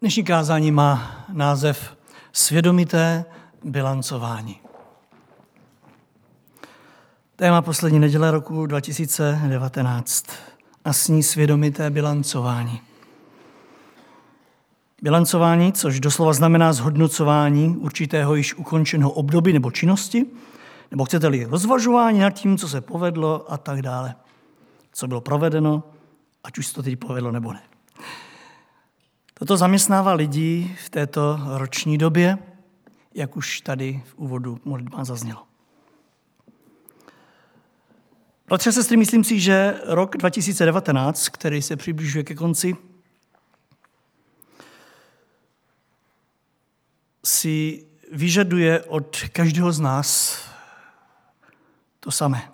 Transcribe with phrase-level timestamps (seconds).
[0.00, 1.96] Dnešní kázání má název
[2.32, 3.24] Svědomité
[3.64, 4.60] bilancování.
[7.36, 10.26] Téma poslední neděle roku 2019
[10.84, 12.80] a s ní svědomité bilancování.
[15.02, 20.26] Bilancování, což doslova znamená zhodnocování určitého již ukončeného období nebo činnosti,
[20.90, 24.14] nebo chcete-li rozvažování nad tím, co se povedlo a tak dále.
[24.92, 25.82] Co bylo provedeno,
[26.44, 27.60] ať už se to teď povedlo nebo ne.
[29.40, 32.38] Toto zaměstnává lidi v této roční době,
[33.14, 35.46] jak už tady v úvodu modlitba zaznělo.
[38.46, 42.76] Bratře sestry, myslím si, že rok 2019, který se přibližuje ke konci,
[47.24, 50.40] si vyžaduje od každého z nás
[52.00, 52.52] to samé.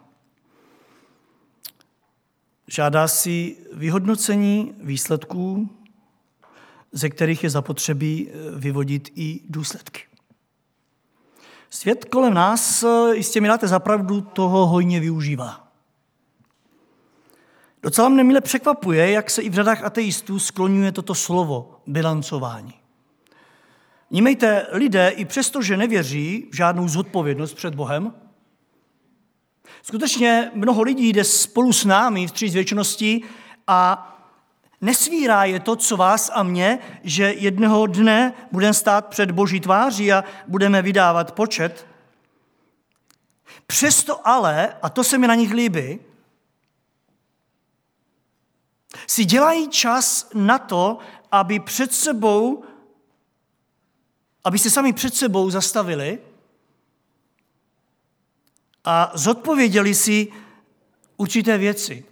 [2.66, 5.75] Žádá si vyhodnocení výsledků,
[6.96, 10.02] ze kterých je zapotřebí eh, vyvodit i důsledky.
[11.70, 15.68] Svět kolem nás, eh, jistě mi dáte zapravdu, toho hojně využívá.
[17.82, 22.74] Docela mne mile překvapuje, jak se i v řadách ateistů skloňuje toto slovo bilancování.
[24.10, 28.12] Nímejte, lidé i přesto, že nevěří v žádnou zodpovědnost před Bohem,
[29.82, 33.22] skutečně mnoho lidí jde spolu s námi v tří zvětšenosti
[33.66, 34.12] a
[34.80, 40.12] Nesvírá je to, co vás a mě, že jednoho dne budeme stát před boží tváří
[40.12, 41.86] a budeme vydávat počet.
[43.66, 45.98] Přesto ale, a to se mi na nich líbí,
[49.06, 50.98] si dělají čas na to,
[51.32, 52.64] aby před sebou,
[54.44, 56.18] aby se sami před sebou zastavili
[58.84, 60.32] a zodpověděli si
[61.16, 62.04] určité věci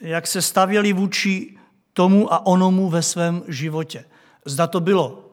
[0.00, 1.58] jak se stavěli vůči
[1.92, 4.04] tomu a onomu ve svém životě.
[4.44, 5.30] Zda to bylo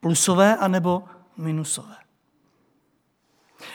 [0.00, 1.04] plusové anebo
[1.36, 1.94] minusové.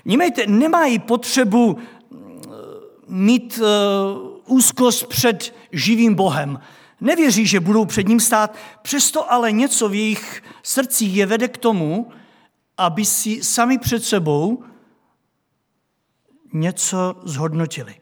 [0.06, 1.78] Nímejte, nemají potřebu
[2.10, 2.42] mm,
[3.08, 6.60] mít uh, úzkost před živým Bohem.
[7.02, 11.58] Nevěří, že budou před ním stát, přesto ale něco v jejich srdcích je vede k
[11.58, 12.12] tomu,
[12.78, 14.64] aby si sami před sebou
[16.54, 17.96] něco zhodnotili.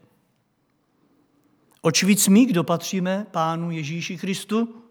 [1.86, 4.82] Oč víc my, kdo patříme Pánu Ježíši Kristu?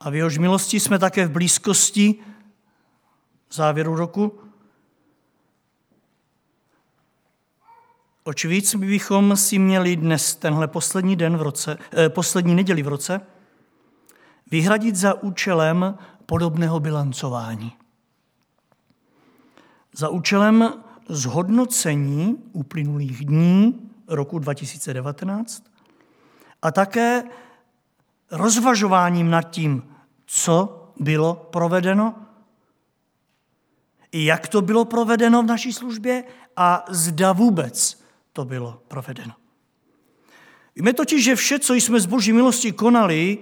[0.00, 2.14] A v jehož milosti jsme také v blízkosti
[3.52, 4.40] závěru roku.
[8.24, 12.88] Oč víc bychom si měli dnes, tenhle poslední den v roce, eh, poslední neděli v
[12.88, 13.20] roce,
[14.50, 17.72] vyhradit za účelem podobného bilancování.
[19.94, 25.64] Za účelem zhodnocení uplynulých dní roku 2019
[26.62, 27.22] a také
[28.30, 29.82] rozvažováním nad tím,
[30.26, 32.14] co bylo provedeno,
[34.12, 36.24] jak to bylo provedeno v naší službě
[36.56, 39.32] a zda vůbec to bylo provedeno.
[40.76, 43.38] Víme totiž, že vše, co jsme z boží milosti konali,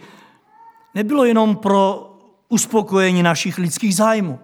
[0.95, 2.15] nebylo jenom pro
[2.49, 4.39] uspokojení našich lidských zájmů.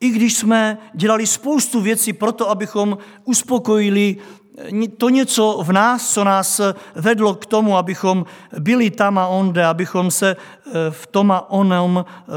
[0.00, 4.16] I když jsme dělali spoustu věcí pro to, abychom uspokojili
[4.96, 6.60] to něco v nás, co nás
[6.94, 8.26] vedlo k tomu, abychom
[8.58, 12.32] byli tam a onde, abychom se eh, v tom a onom eh,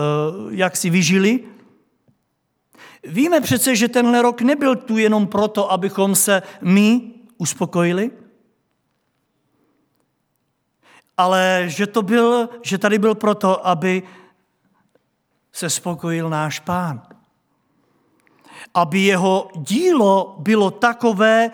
[0.50, 1.40] jak si vyžili.
[3.04, 7.02] Víme přece, že tenhle rok nebyl tu jenom proto, abychom se my
[7.38, 8.12] uspokojili,
[11.18, 14.04] ale že, to byl, že tady byl proto, aby
[15.52, 17.07] se spokojil náš pán
[18.74, 21.52] aby jeho dílo bylo takové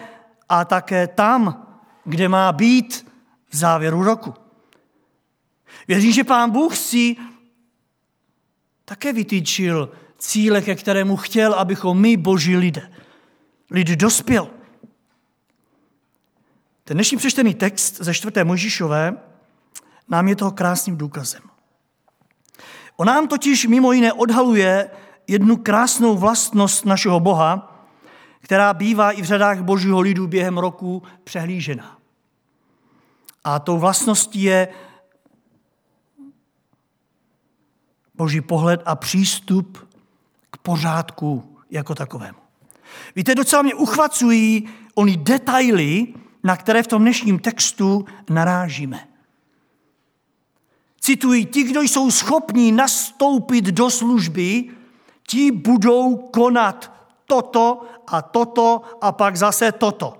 [0.50, 1.68] a také tam,
[2.04, 3.08] kde má být
[3.50, 4.34] v závěru roku.
[5.88, 7.16] Věřím, že pán Bůh si
[8.86, 12.92] také vytýčil cíle, ke kterému chtěl, abychom my, boží lidé,
[13.72, 14.50] lid dospěl.
[16.84, 19.18] Ten dnešní přečtený text ze čtvrté Možíšové
[20.08, 21.42] nám je toho krásným důkazem.
[22.98, 24.90] On nám totiž mimo jiné odhaluje
[25.28, 27.70] jednu krásnou vlastnost našeho Boha,
[28.42, 31.98] která bývá i v řadách božího lidu během roku přehlížena.
[33.44, 34.68] A tou vlastností je
[38.16, 39.90] boží pohled a přístup
[40.52, 42.38] k pořádku jako takovému.
[43.16, 46.08] Víte, docela mě uchvacují ony detaily,
[46.44, 49.08] na které v tom dnešním textu narážíme.
[51.00, 54.70] Cituji, ti, kdo jsou schopní nastoupit do služby,
[55.28, 56.92] ti budou konat
[57.26, 60.14] toto a toto a pak zase toto.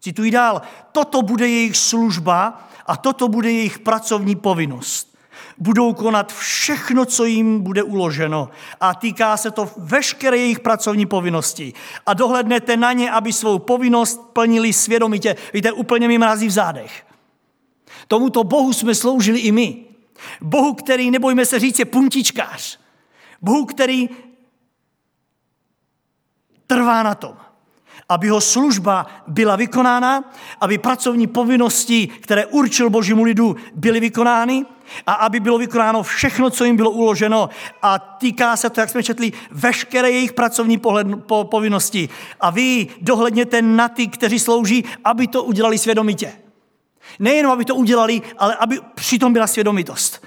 [0.00, 0.62] Cituji dál.
[0.92, 5.16] Toto bude jejich služba A toto bude jejich pracovní povinnost.
[5.58, 8.48] Budou konat všechno, co jim bude uloženo.
[8.80, 11.72] A týká se to veškeré jejich pracovní povinnosti.
[12.06, 15.36] A dohlednete na ně, aby svou povinnost plnili svědomitě.
[15.54, 17.06] Víte, úplně mi mrazí v zádech.
[18.08, 19.84] Tomuto Bohu jsme sloužili i my.
[20.40, 22.78] Bohu, který, nebojme se říct, je puntičkář.
[23.42, 24.08] Bohu, který
[26.66, 27.36] trvá na tom,
[28.08, 30.24] aby jeho služba byla vykonána,
[30.60, 34.64] aby pracovní povinnosti, které určil božímu lidu, byly vykonány
[35.06, 37.48] a aby bylo vykonáno všechno, co jim bylo uloženo.
[37.82, 42.08] A týká se to, jak jsme četli, veškeré jejich pracovní pohled, po, povinnosti.
[42.40, 46.32] A vy dohledněte na ty, kteří slouží, aby to udělali svědomitě.
[47.18, 50.26] Nejenom, aby to udělali, ale aby přitom byla svědomitost.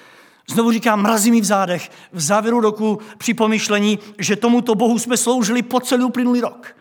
[0.49, 5.17] Znovu říkám, mrazí mi v zádech v závěru roku při pomyšlení, že tomuto Bohu jsme
[5.17, 6.75] sloužili po celý uplynulý rok.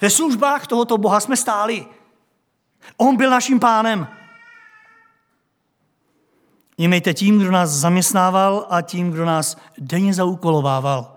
[0.00, 1.86] Ve službách tohoto Boha jsme stáli.
[2.96, 4.08] On byl naším pánem.
[6.78, 11.16] Jmejte tím, kdo nás zaměstnával a tím, kdo nás denně zaúkolovával.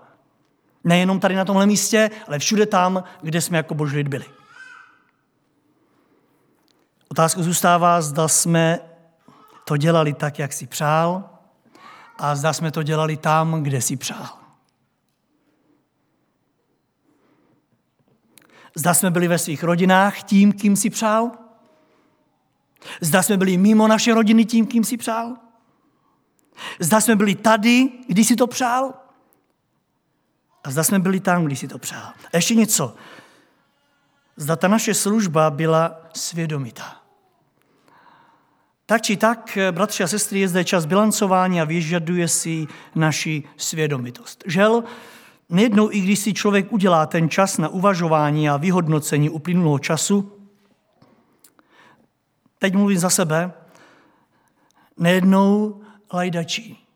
[0.84, 4.24] Nejenom tady na tomhle místě, ale všude tam, kde jsme jako boží lid byli.
[7.08, 8.89] Otázka zůstává, zda jsme
[9.70, 11.30] to dělali tak, jak si přál
[12.18, 14.38] a zda jsme to dělali tam, kde si přál.
[18.74, 21.30] Zda jsme byli ve svých rodinách tím, kým si přál?
[23.00, 25.36] Zda jsme byli mimo naše rodiny tím, kým si přál?
[26.80, 28.94] Zda jsme byli tady, když si to přál?
[30.64, 32.12] A zda jsme byli tam, když si to přál.
[32.32, 32.94] A ještě něco.
[34.36, 36.99] Zda ta naše služba byla svědomitá.
[38.90, 44.44] Tak či tak, bratři a sestry, je zde čas bilancování a vyžaduje si naši svědomitost.
[44.46, 44.84] Žel,
[45.48, 50.32] nejednou, i když si člověk udělá ten čas na uvažování a vyhodnocení uplynulého času,
[52.58, 53.52] teď mluvím za sebe,
[54.96, 55.80] nejednou
[56.12, 56.86] lajdačí.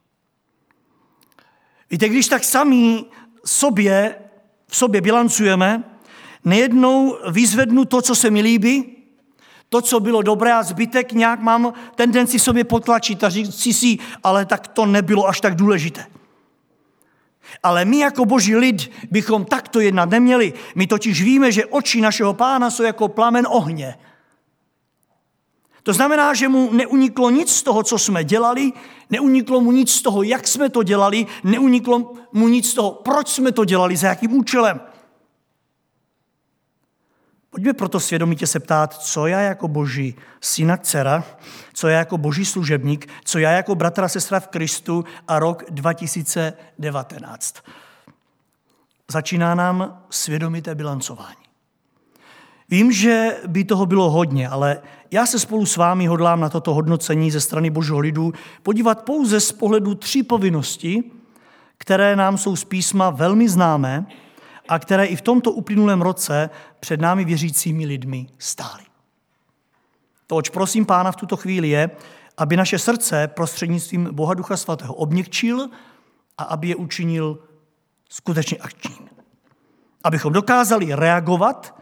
[1.90, 3.04] Víte, když tak sami
[3.44, 4.16] sobě,
[4.66, 5.84] v sobě bilancujeme,
[6.44, 8.93] nejednou vyzvednu to, co se mi líbí,
[9.74, 14.46] to, co bylo dobré a zbytek nějak mám tendenci sobě potlačit a říct si, ale
[14.46, 16.06] tak to nebylo až tak důležité.
[17.62, 20.52] Ale my jako boží lid bychom takto jednat neměli.
[20.74, 23.98] My totiž víme, že oči našeho pána jsou jako plamen ohně.
[25.82, 28.72] To znamená, že mu neuniklo nic z toho, co jsme dělali,
[29.10, 33.28] neuniklo mu nic z toho, jak jsme to dělali, neuniklo mu nic z toho, proč
[33.28, 34.93] jsme to dělali, za jakým účelem.
[37.54, 41.24] Pojďme proto svědomitě se ptát, co já jako boží syna, dcera,
[41.72, 47.54] co já jako boží služebník, co já jako bratra, sestra v Kristu a rok 2019.
[49.10, 51.44] Začíná nám svědomité bilancování.
[52.68, 54.78] Vím, že by toho bylo hodně, ale
[55.10, 59.40] já se spolu s vámi hodlám na toto hodnocení ze strany božího lidu podívat pouze
[59.40, 61.04] z pohledu tří povinnosti,
[61.78, 64.06] které nám jsou z písma velmi známé
[64.68, 66.50] a které i v tomto uplynulém roce
[66.80, 68.82] před námi věřícími lidmi stály.
[70.26, 71.90] To, oč prosím Pána v tuto chvíli je,
[72.36, 75.68] aby naše srdce prostřednictvím Boha Ducha Svatého obněkčil
[76.38, 77.38] a aby je učinil
[78.08, 79.08] skutečně akčním.
[80.04, 81.80] Abychom dokázali reagovat,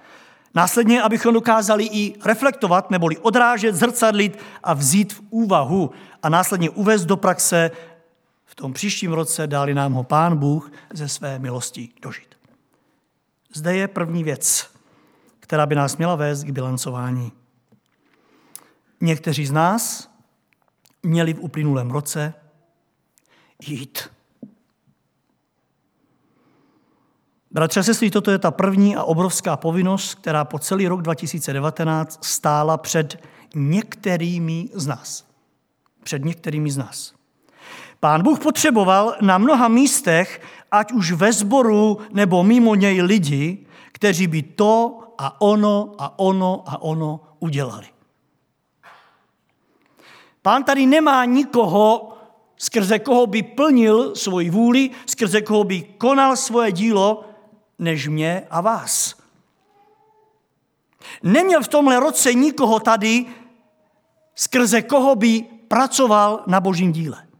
[0.55, 5.91] následně abychom dokázali i reflektovat, neboli odrážet, zrcadlit a vzít v úvahu
[6.23, 7.71] a následně uvést do praxe
[8.45, 12.32] v tom příštím roce dali nám ho Pán Bůh ze své milosti dožít.
[13.55, 14.71] Zde je první věc,
[15.41, 17.33] která by nás měla vést k bilancování.
[19.01, 20.11] Někteří z nás
[21.03, 22.35] měli v uplynulém roce
[23.67, 24.11] jít.
[27.51, 32.25] Bratře a sestry, toto je ta první a obrovská povinnost, která po celý rok 2019
[32.25, 35.27] stála před některými z nás.
[36.03, 37.15] Před některými z nás.
[38.01, 40.41] Pán Bůh potřeboval na mnoha místech,
[40.73, 46.65] ať už ve sboru nebo mimo něj lidi, kteří by to a ono a ono
[46.67, 47.87] a ono udělali.
[50.43, 52.13] Pán tady nemá nikoho,
[52.57, 57.25] skrze koho by plnil svoji vůli, skrze koho by konal svoje dílo,
[57.79, 59.15] než mě a vás.
[61.23, 63.27] Neměl v tomhle roce nikoho tady,
[64.35, 67.32] skrze koho by pracoval na božím díle.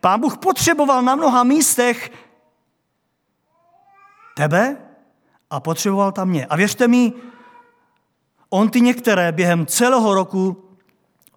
[0.00, 2.10] Pán Bůh potřeboval na mnoha místech
[4.36, 4.76] tebe
[5.50, 6.46] a potřeboval tam mě.
[6.46, 7.12] A věřte mi,
[8.50, 10.68] on ty některé během celého roku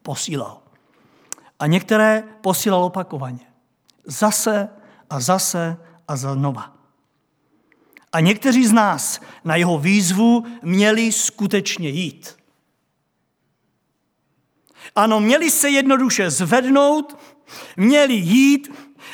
[0.01, 0.61] posílal.
[1.59, 3.53] A některé posílal opakovaně.
[4.05, 4.69] Zase
[5.09, 5.77] a zase
[6.07, 6.73] a znova.
[8.11, 12.37] A někteří z nás na jeho výzvu měli skutečně jít.
[14.95, 17.17] Ano, měli se jednoduše zvednout,
[17.77, 18.71] měli jít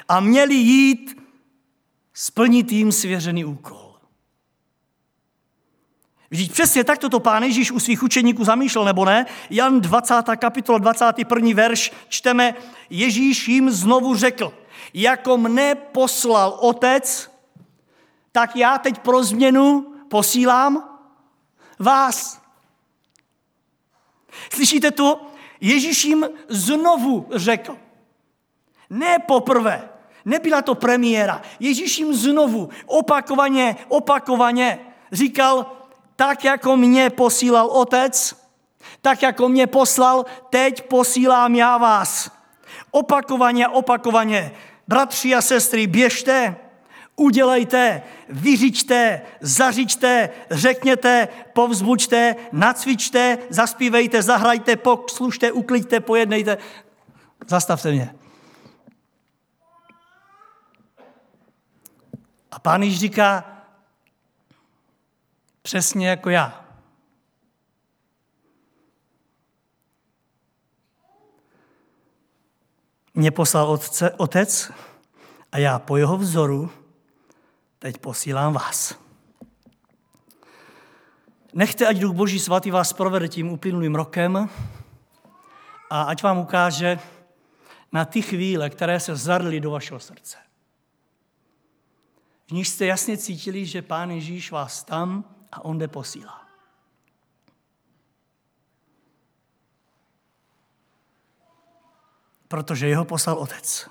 [0.08, 1.22] a měli jít
[2.14, 3.86] splnit jim svěřený úkol.
[6.30, 9.26] Vždyť přesně tak toto pán Ježíš u svých učeníků zamýšlel, nebo ne?
[9.50, 10.16] Jan 20.
[10.38, 11.50] kapitola, 21.
[11.54, 12.54] verš, čteme,
[12.90, 14.54] Ježíš jim znovu řekl,
[14.94, 17.32] jako mne poslal otec,
[18.32, 21.00] tak já teď pro změnu posílám
[21.80, 22.42] vás.
[24.54, 25.32] Slyšíte to?
[25.62, 27.78] Ježíš jim znovu řekl.
[28.90, 29.90] Ne poprvé,
[30.26, 31.42] nebyla to premiéra.
[31.60, 34.80] Ježíš jim znovu, opakovaně, opakovaně
[35.12, 35.72] říkal,
[36.16, 38.36] tak jako mě posílal otec,
[39.02, 42.32] tak jako mě poslal, teď posílám já vás.
[42.92, 44.52] Opakovaně, opakovaně.
[44.88, 46.56] Bratři a sestry, běžte,
[47.16, 56.58] udělejte, vyřičte, zařičte, řekněte, povzbuďte, nacvičte, zaspívejte, zahrajte, poslušte, ukliďte, pojednejte.
[57.48, 58.16] Zastavte mě.
[62.56, 63.44] A pán již říká,
[65.62, 66.66] přesně jako já.
[73.14, 74.72] Mě poslal otce, otec
[75.52, 76.72] a já po jeho vzoru
[77.80, 78.96] teď posílám vás.
[81.54, 84.50] Nechte, ať Duch Boží svatý vás provede tím uplynulým rokem
[85.90, 87.00] a ať vám ukáže
[87.92, 90.45] na ty chvíle, které se zarly do vašeho srdce.
[92.48, 96.42] V nich jste jasně cítili, že Pán Ježíš vás tam a on jde posílá.
[102.48, 103.90] Protože jeho poslal otec.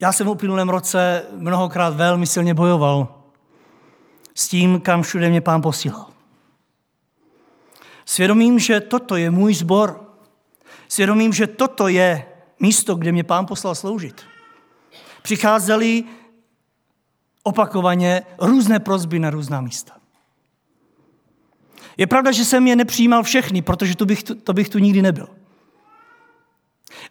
[0.00, 3.22] Já jsem v uplynulém roce mnohokrát velmi silně bojoval
[4.34, 6.06] s tím, kam všude mě pán posílal.
[8.04, 10.14] Svědomím, že toto je můj sbor.
[10.88, 12.26] Svědomím, že toto je
[12.60, 14.24] místo, kde mě pán poslal sloužit.
[15.22, 16.04] Přicházeli
[17.42, 19.96] opakovaně různé prozby na různá místa.
[21.96, 25.28] Je pravda, že jsem je nepřijímal všechny, protože to bych, to bych tu nikdy nebyl.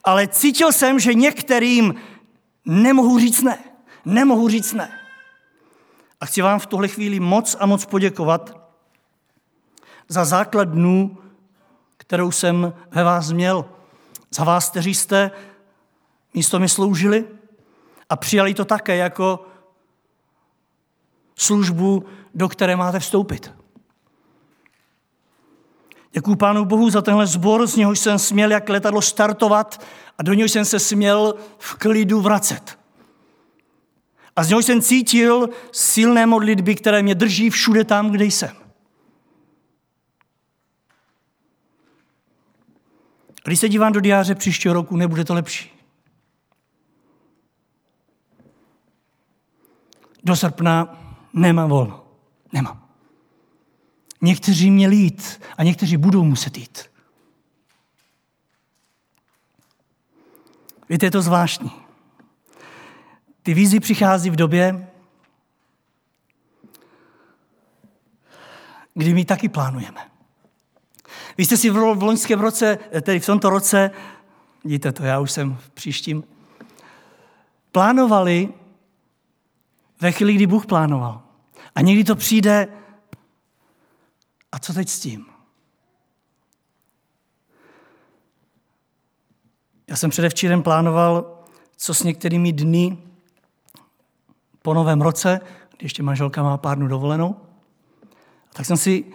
[0.04, 1.96] Ale cítil jsem, že některým
[2.66, 3.58] nemohu říct ne.
[4.06, 5.00] Nemohu říct ne.
[6.22, 8.72] A chci vám v tuhle chvíli moc a moc poděkovat
[10.08, 11.18] za základnu,
[11.98, 13.66] kterou jsem ve vás měl.
[14.32, 15.32] Za vás, kteří jste
[16.34, 17.26] místo mi sloužili
[18.10, 19.46] a přijali to také jako
[21.36, 23.54] službu, do které máte vstoupit.
[26.12, 29.86] Děkuji Pánu Bohu za tenhle sbor, z něhož jsem směl jak letadlo startovat
[30.18, 32.80] a do něhož jsem se směl v klidu vracet.
[34.36, 38.56] A z něhož jsem cítil silné modlitby, které mě drží všude tam, kde jsem.
[43.44, 45.79] Když se dívám do diáře příštího roku, nebude to lepší.
[50.24, 50.98] Do srpna
[51.34, 52.06] nemám volno.
[52.54, 52.86] Nemám.
[54.22, 56.90] Někteří měli jít a někteří budou muset jít.
[60.90, 61.72] Víte, je to zvláštní.
[63.44, 64.90] Ty vízy přichází v době,
[68.94, 70.12] kdy my taky plánujeme.
[71.38, 73.92] Vy jste si v loňském roce, tedy v tomto roce,
[74.64, 76.24] vidíte to, já už jsem v příštím,
[77.72, 78.54] plánovali
[80.02, 81.22] ve chvíli, kdy Bůh plánoval.
[81.76, 82.68] A někdy to přijde,
[84.52, 85.26] a co teď s tím?
[89.88, 91.44] Já jsem předevčírem plánoval,
[91.78, 92.98] co s některými dny
[94.62, 95.40] po novém roce,
[95.78, 97.36] kdy ještě manželka má pár dnů dovolenou.
[98.54, 99.06] Tak jsem si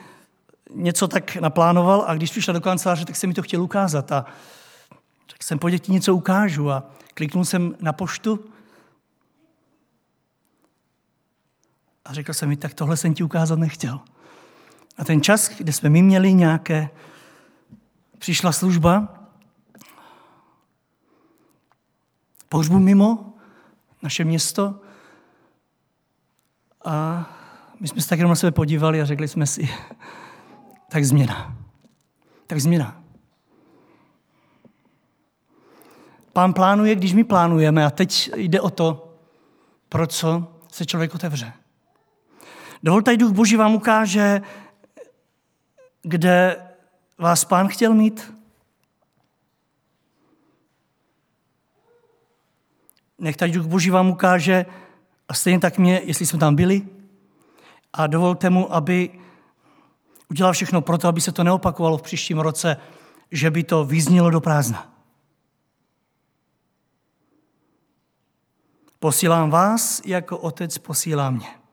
[0.71, 4.12] něco tak naplánoval a když přišla do kanceláře, tak jsem mi to chtěl ukázat.
[4.12, 4.26] A
[5.26, 8.45] tak jsem po děti něco ukážu a kliknul jsem na poštu
[12.04, 14.00] a řekl jsem mi, tak tohle jsem ti ukázat nechtěl.
[14.99, 16.88] A ten čas, kde jsme my měli nějaké,
[18.18, 19.08] přišla služba,
[22.49, 23.34] pohřbu mimo
[24.02, 24.80] naše město
[26.84, 27.26] a
[27.80, 29.68] my jsme se tak jenom na sebe podívali a řekli jsme si,
[30.88, 31.56] tak změna.
[32.46, 33.02] Tak změna.
[36.32, 39.16] Pán plánuje, když my plánujeme a teď jde o to,
[39.88, 41.52] pro co se člověk otevře.
[42.85, 44.43] Dovolte, Duch Boží vám ukáže,
[46.03, 46.67] kde
[47.19, 48.35] vás pán chtěl mít.
[53.19, 54.67] Nech Duch Boží vám ukáže,
[55.29, 56.88] A stejně tak mě, jestli jsme tam byli,
[57.93, 59.21] a dovolte mu, aby
[60.31, 62.76] udělal všechno pro to, aby se to neopakovalo v příštím roce,
[63.31, 64.93] že by to vyznělo do prázdna.
[68.99, 71.63] Posílám vás, jako otec posílá mě.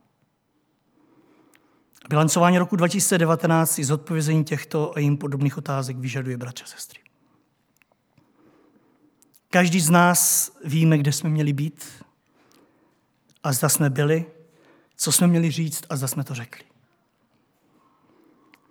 [2.09, 6.99] Bilancování roku 2019 i zodpovězení těchto a jim podobných otázek vyžaduje bratře a sestry.
[9.49, 11.85] Každý z nás víme, kde jsme měli být
[13.43, 14.25] a zda jsme byli,
[14.95, 16.63] co jsme měli říct a zda jsme to řekli.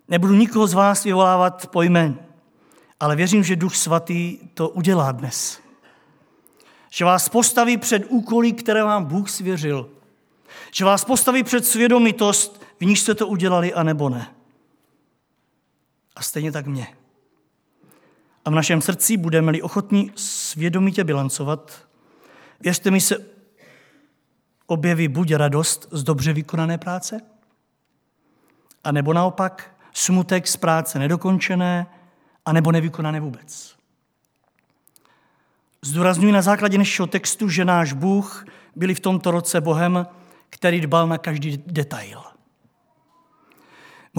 [0.09, 1.83] Nebudu nikoho z vás vyvolávat po
[3.01, 5.61] ale věřím, že Duch Svatý to udělá dnes.
[6.91, 9.91] Že vás postaví před úkoly, které vám Bůh svěřil.
[10.73, 14.35] Že vás postaví před svědomitost, v níž jste to udělali, a nebo ne.
[16.17, 16.87] A stejně tak mě.
[18.45, 21.89] A v našem srdci budeme-li ochotní svědomitě bilancovat,
[22.61, 23.27] věřte mi se
[24.67, 27.21] objeví buď radost z dobře vykonané práce,
[28.85, 31.87] a nebo naopak smutek z práce nedokončené,
[32.45, 33.77] a nebo nevykonané vůbec.
[35.83, 38.45] Zdůraznuju na základě dnešního textu, že náš Bůh
[38.77, 40.07] byl v tomto roce Bohem,
[40.51, 42.23] který dbal na každý detail.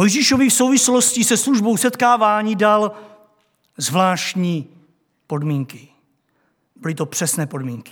[0.02, 2.92] Mojžíšovi v souvislosti se službou setkávání dal
[3.78, 4.68] zvláštní
[5.28, 5.88] podmínky.
[6.76, 7.92] Byly to přesné podmínky.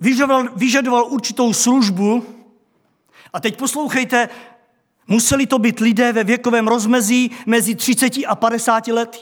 [0.00, 2.26] Vyžadoval, vyžadoval určitou službu
[3.32, 4.28] a teď poslouchejte,
[5.08, 9.18] museli to být lidé ve věkovém rozmezí mezi 30 a 50 lety.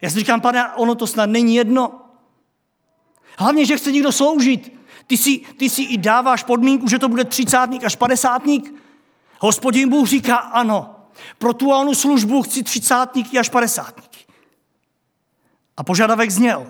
[0.00, 2.00] Já si říkám, pane, ono to snad není jedno.
[3.38, 4.72] Hlavně, že chce někdo sloužit.
[5.06, 8.83] Ty si, ty si i dáváš podmínku, že to bude třicátník až padesátník.
[9.44, 10.96] Hospodin Bůh říká ano.
[11.38, 14.24] Pro tu onu službu chci třicátníky až padesátníky.
[15.76, 16.66] A požadavek zněl.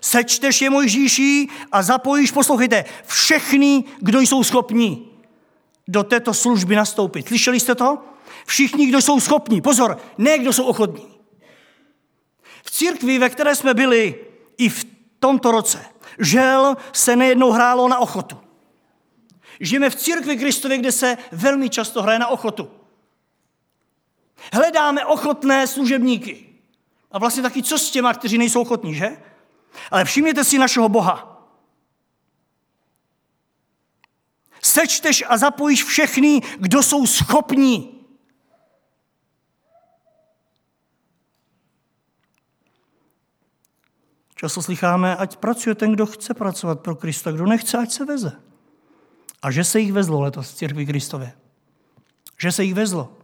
[0.00, 5.10] Sečteš je Mojžíší a zapojíš, poslouchejte, všechny, kdo jsou schopní
[5.88, 7.28] do této služby nastoupit.
[7.28, 7.98] Slyšeli jste to?
[8.46, 9.60] Všichni, kdo jsou schopní.
[9.60, 11.06] Pozor, ne kdo jsou ochotní.
[12.64, 14.24] V církvi, ve které jsme byli
[14.58, 14.86] i v
[15.20, 15.84] tomto roce,
[16.18, 18.47] žel se nejednou hrálo na ochotu.
[19.60, 22.70] Žijeme v církvi Kristově, kde se velmi často hraje na ochotu.
[24.52, 26.48] Hledáme ochotné služebníky.
[27.10, 29.16] A vlastně taky co s těma, kteří nejsou ochotní, že?
[29.90, 31.34] Ale všimněte si našeho Boha.
[34.62, 37.94] Sečteš a zapojíš všechny, kdo jsou schopní.
[44.34, 48.47] Často slycháme, ať pracuje ten, kdo chce pracovat pro Krista, kdo nechce, ať se veze.
[49.42, 51.32] A že se jich vezlo letos v církvi Kristově.
[52.38, 53.18] Že se jich vezlo.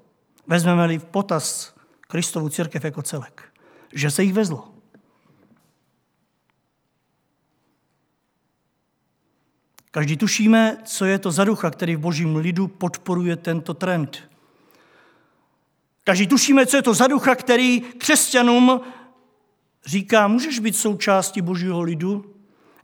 [0.46, 3.52] Vezmeme-li v potaz Kristovu církev jako celek.
[3.92, 4.74] Že se jich vezlo.
[9.90, 14.30] Každý tušíme, co je to za ducha, který v božím lidu podporuje tento trend.
[16.04, 18.80] Každý tušíme, co je to za ducha, který křesťanům
[19.86, 22.34] říká, můžeš být součástí božího lidu,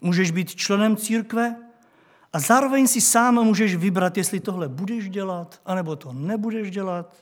[0.00, 1.69] můžeš být členem církve
[2.32, 7.16] a zároveň si sám můžeš vybrat, jestli tohle budeš dělat, anebo to nebudeš dělat.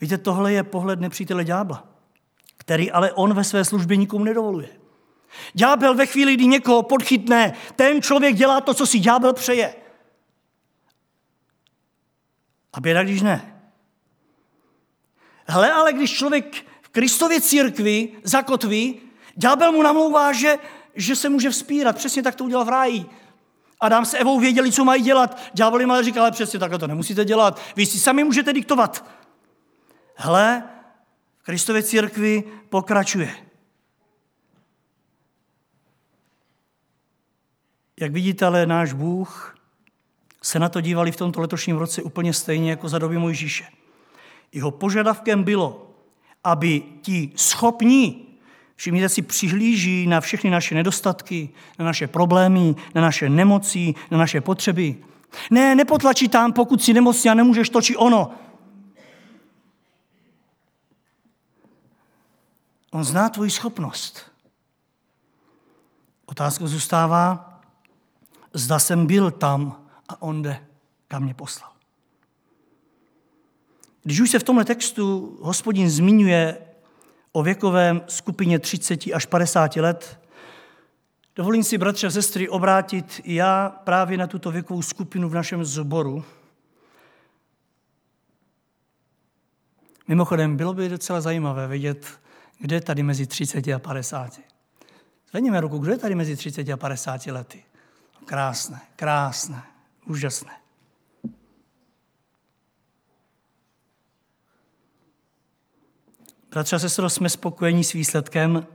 [0.00, 1.88] Víte, tohle je pohled nepřítele ďábla,
[2.56, 4.68] který ale on ve své službě nikomu nedovoluje.
[5.54, 9.74] Ďábel ve chvíli, kdy někoho podchytne, ten člověk dělá to, co si ďábel přeje.
[12.72, 13.60] A běda, když ne.
[15.48, 19.00] Hle, ale když člověk v Kristově církvi zakotví,
[19.36, 20.58] ďábel mu namlouvá, že,
[20.94, 21.96] že se může vzpírat.
[21.96, 23.06] Přesně tak to udělal v ráji.
[23.80, 25.40] Adam s Evou věděli, co mají dělat.
[25.54, 27.60] Ďábel jim ale říkal, ale přesně takhle to nemusíte dělat.
[27.76, 29.04] Vy si sami můžete diktovat.
[30.16, 30.62] Hle,
[31.38, 33.34] v Kristově církvi pokračuje.
[38.00, 39.56] Jak vidíte, ale náš Bůh
[40.42, 43.66] se na to dívali v tomto letošním roce úplně stejně jako za doby Mojžíše.
[44.52, 45.94] Jeho požadavkem bylo,
[46.44, 48.27] aby ti schopní,
[48.78, 54.40] všimněte si, přihlíží na všechny naše nedostatky, na naše problémy, na naše nemoci, na naše
[54.40, 54.96] potřeby.
[55.50, 58.30] Ne, nepotlačí tam, pokud si nemocný a nemůžeš to či ono.
[62.90, 64.30] On zná tvoji schopnost.
[66.26, 67.60] Otázka zůstává,
[68.52, 70.66] zda jsem byl tam a on jde,
[71.08, 71.70] kam mě poslal.
[74.02, 76.67] Když už se v tomhle textu hospodin zmiňuje
[77.32, 80.20] o věkovém skupině 30 až 50 let,
[81.36, 85.64] dovolím si, bratře a sestry, obrátit i já právě na tuto věkovou skupinu v našem
[85.64, 86.24] zboru.
[90.08, 92.20] Mimochodem, bylo by docela zajímavé vidět,
[92.58, 94.40] kde je tady mezi 30 a 50.
[95.30, 97.64] Zvedněme ruku, kdo je tady mezi 30 a 50 lety.
[98.24, 99.62] krásné, krásné,
[100.06, 100.67] úžasné.
[106.58, 108.66] Bratře a sestro, jsme spokojení s výsledkem,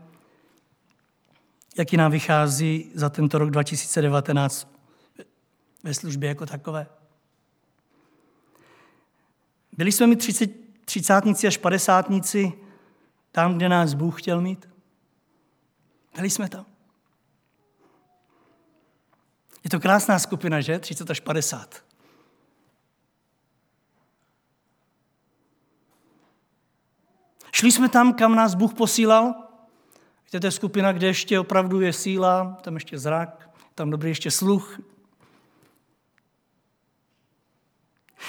[1.78, 4.68] jaký nám vychází za tento rok 2019
[5.84, 6.88] ve službě jako takové.
[9.78, 10.52] Byli jsme mi 30,
[10.86, 12.54] třicátníci až padesátníci
[13.32, 14.70] tam, kde nás Bůh chtěl mít?
[16.16, 16.66] Byli jsme tam.
[19.64, 20.80] Je to krásná skupina, že?
[20.80, 21.83] 30 až 50.
[27.56, 29.34] Šli jsme tam, kam nás Bůh posílal.
[30.26, 34.32] Víte, to je skupina, kde ještě opravdu je síla, tam ještě zrak, tam dobrý ještě
[34.32, 34.80] sluch.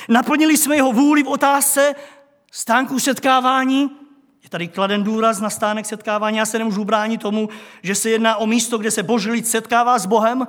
[0.08, 1.94] Naplnili jsme jeho vůli v otázce
[2.52, 3.90] stánku setkávání.
[4.42, 6.36] Je tady kladen důraz na stánek setkávání.
[6.36, 7.48] Já se nemůžu bránit tomu,
[7.82, 10.46] že se jedná o místo, kde se boží lid setkává s Bohem.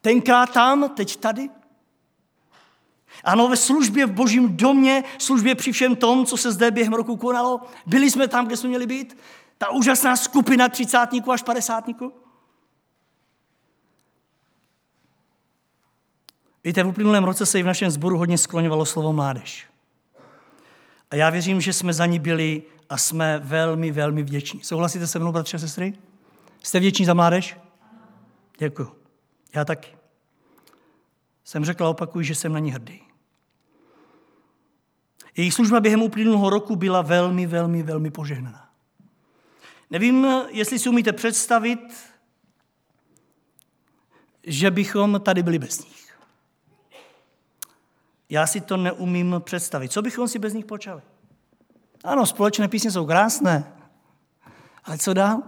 [0.00, 1.50] Tenkrát tam, teď tady.
[3.24, 7.16] Ano, ve službě v božím domě, službě při všem tom, co se zde během roku
[7.16, 7.60] konalo.
[7.86, 9.16] Byli jsme tam, kde jsme měli být.
[9.58, 12.12] Ta úžasná skupina třicátníků až padesátníků.
[16.64, 19.66] Víte, v uplynulém roce se i v našem sboru hodně skloňovalo slovo mládež.
[21.10, 24.62] A já věřím, že jsme za ní byli a jsme velmi, velmi vděční.
[24.62, 25.94] Souhlasíte se mnou, bratře a sestry?
[26.62, 27.56] Jste vděční za mládež?
[28.58, 28.88] Děkuji.
[29.54, 30.03] Já taky.
[31.44, 33.00] Jsem řekl a opakuju, že jsem na ní hrdý.
[35.36, 38.70] Jejich služba během uplynulého roku byla velmi, velmi, velmi požehnaná.
[39.90, 41.94] Nevím, jestli si umíte představit,
[44.42, 46.18] že bychom tady byli bez nich.
[48.28, 49.92] Já si to neumím představit.
[49.92, 51.02] Co bychom si bez nich počali?
[52.04, 53.72] Ano, společné písně jsou krásné,
[54.84, 55.42] ale co dál?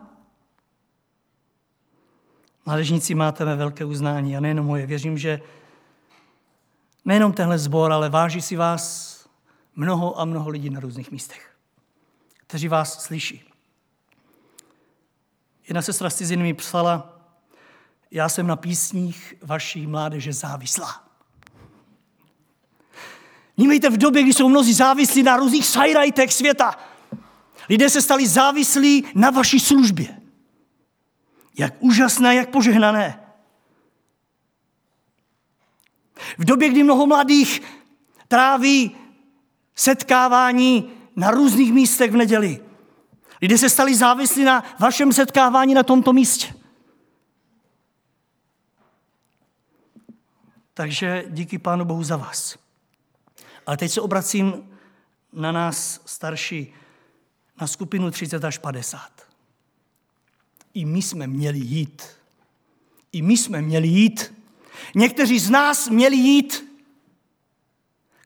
[2.66, 4.86] Mládežníci máte mé velké uznání a nejenom moje.
[4.86, 5.40] Věřím, že
[7.06, 9.16] nejenom tenhle sbor, ale váží si vás
[9.76, 11.56] mnoho a mnoho lidí na různých místech,
[12.36, 13.52] kteří vás slyší.
[15.68, 17.20] Jedna sestra s cizinými psala,
[18.10, 21.04] já jsem na písních vaší mládeže závislá.
[23.56, 26.78] Vnímejte v době, kdy jsou mnozí závislí na různých sajrajtech světa.
[27.68, 30.20] Lidé se stali závislí na vaší službě.
[31.58, 33.25] Jak úžasné, jak požehnané.
[36.38, 37.62] V době, kdy mnoho mladých
[38.28, 38.96] tráví
[39.74, 42.60] setkávání na různých místech v neděli.
[43.42, 46.54] Lidé se stali závislí na vašem setkávání na tomto místě.
[50.74, 52.58] Takže díky Pánu Bohu za vás.
[53.66, 54.70] Ale teď se obracím
[55.32, 56.74] na nás starší,
[57.60, 59.00] na skupinu 30 až 50.
[60.74, 62.02] I my jsme měli jít.
[63.12, 64.35] I my jsme měli jít.
[64.94, 66.72] Někteří z nás měli jít.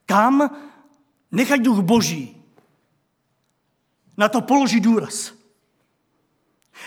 [0.05, 0.57] Kam?
[1.31, 2.37] Nechat duch boží.
[4.17, 5.33] Na to položit důraz.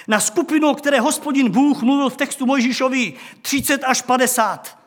[0.08, 4.78] Na skupinu, o které hospodin Bůh mluvil v textu Mojžíšovi 30 až 50.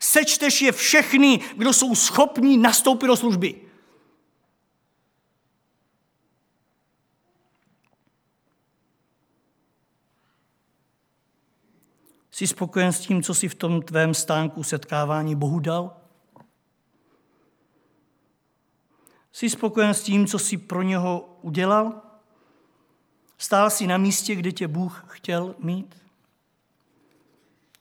[0.00, 3.63] Sečteš je všechny, kdo jsou schopní nastoupit do služby.
[12.34, 15.96] Jsi spokojen s tím, co si v tom tvém stánku setkávání Bohu dal?
[19.32, 22.02] Jsi spokojen s tím, co jsi pro něho udělal?
[23.38, 25.96] Stál jsi na místě, kde tě Bůh chtěl mít?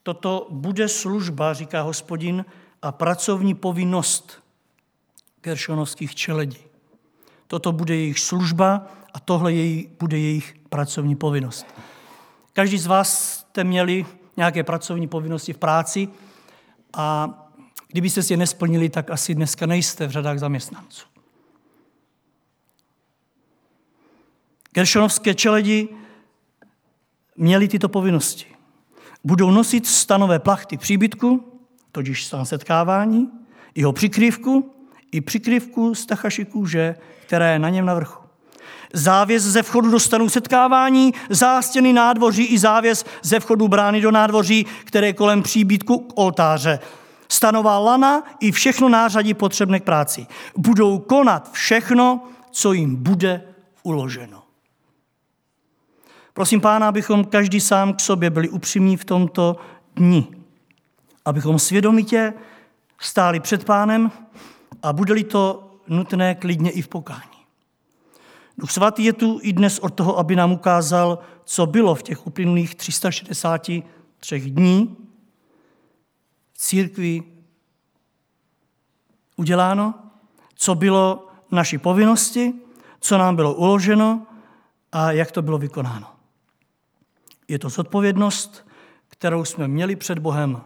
[0.03, 2.45] Toto bude služba, říká hospodin,
[2.81, 4.43] a pracovní povinnost
[5.41, 6.63] geršonovských čeledí.
[7.47, 9.53] Toto bude jejich služba a tohle
[9.99, 11.65] bude jejich pracovní povinnost.
[12.53, 14.05] Každý z vás jste měli
[14.37, 16.07] nějaké pracovní povinnosti v práci
[16.93, 17.29] a
[17.87, 21.05] kdybyste si je nesplnili, tak asi dneska nejste v řadách zaměstnanců.
[24.73, 25.89] Geršonovské čeledi
[27.35, 28.45] měli tyto povinnosti.
[29.23, 31.59] Budou nosit stanové plachty příbytku,
[31.91, 33.31] totiž stan setkávání,
[33.75, 34.75] jeho přikrývku
[35.11, 38.22] i přikrývku z tachaši kůže, která je na něm na vrchu.
[38.93, 44.65] Závěs ze vchodu do stanu setkávání, zástěny nádvoří i závěs ze vchodu brány do nádvoří,
[44.83, 46.79] které je kolem příbytku k oltáře.
[47.29, 50.27] Stanová lana i všechno nářadí potřebné k práci.
[50.57, 53.43] Budou konat všechno, co jim bude
[53.83, 54.43] uloženo.
[56.33, 59.55] Prosím Pána, abychom každý sám k sobě byli upřímní v tomto
[59.95, 60.27] dni.
[61.25, 62.33] Abychom svědomitě
[62.99, 64.11] stáli před Pánem
[64.83, 67.32] a bude-li to nutné klidně i v pokání.
[68.57, 72.27] Duch svatý je tu i dnes od toho, aby nám ukázal, co bylo v těch
[72.27, 73.83] uplynulých 363
[74.39, 74.97] dní,
[76.53, 77.23] církvi
[79.35, 79.93] uděláno,
[80.55, 82.53] co bylo naší povinnosti,
[82.99, 84.27] co nám bylo uloženo
[84.91, 86.07] a jak to bylo vykonáno.
[87.47, 88.67] Je to zodpovědnost,
[89.07, 90.61] kterou jsme měli před Bohem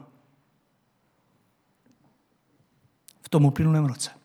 [3.21, 4.16] v tom uplynulém roce.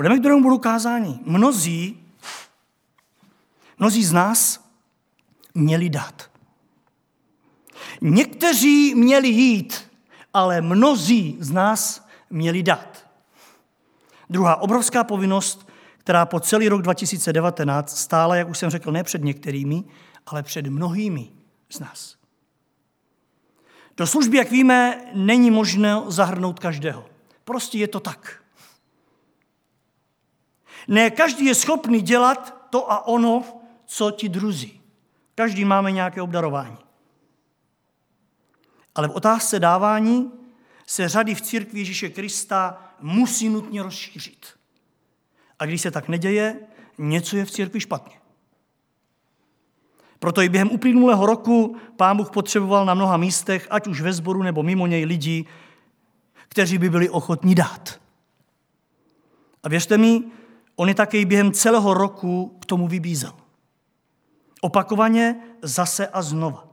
[0.00, 1.20] Budeme k druhému bodu kázání.
[1.24, 2.06] Mnozí,
[3.78, 4.70] mnozí z nás
[5.54, 6.30] měli dát.
[8.00, 9.90] Někteří měli jít,
[10.34, 13.10] ale mnozí z nás měli dát.
[14.30, 19.24] Druhá obrovská povinnost, která po celý rok 2019 stála, jak už jsem řekl, ne před
[19.24, 19.84] některými,
[20.26, 21.28] ale před mnohými
[21.70, 22.16] z nás.
[23.96, 27.06] Do služby, jak víme, není možné zahrnout každého.
[27.44, 28.39] Prostě je to tak.
[30.88, 33.44] Ne každý je schopný dělat to a ono,
[33.86, 34.80] co ti druzí.
[35.34, 36.78] Každý máme nějaké obdarování.
[38.94, 40.32] Ale v otázce dávání
[40.86, 44.46] se řady v církvi Ježíše Krista musí nutně rozšířit.
[45.58, 46.60] A když se tak neděje,
[46.98, 48.20] něco je v církvi špatně.
[50.18, 54.42] Proto i během uplynulého roku pán Bůh potřeboval na mnoha místech, ať už ve sboru
[54.42, 55.44] nebo mimo něj lidi,
[56.48, 58.00] kteří by byli ochotní dát.
[59.62, 60.22] A věřte mi,
[60.80, 63.32] on je také během celého roku k tomu vybízel.
[64.60, 66.68] Opakovaně, zase a znova.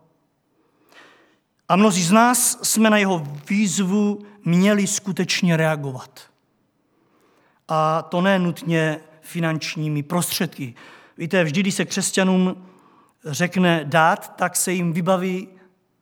[1.70, 6.22] A mnozí z nás jsme na jeho výzvu měli skutečně reagovat.
[7.68, 10.76] A to ne nutně finančními prostředky.
[11.18, 12.66] Víte, vždy, když se křesťanům
[13.26, 15.48] řekne dát, tak se jim vybaví